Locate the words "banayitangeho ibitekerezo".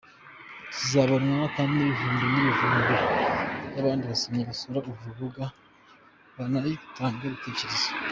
6.35-7.87